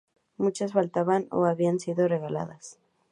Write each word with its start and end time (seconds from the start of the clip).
Muchas 0.35 0.73
faltaban 0.73 1.27
o 1.29 1.45
habían 1.45 1.79
sido 1.79 2.07
regaladas. 2.07 2.79